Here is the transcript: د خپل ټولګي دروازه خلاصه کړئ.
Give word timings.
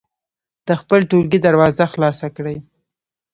د 0.67 0.69
خپل 0.81 0.99
ټولګي 1.09 1.39
دروازه 1.45 1.83
خلاصه 1.93 2.27
کړئ. 2.35 2.57